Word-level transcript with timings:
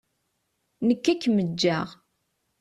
Nekki 0.87 1.09
ad 1.13 1.19
akem-ǧǧeɣ. 1.19 1.87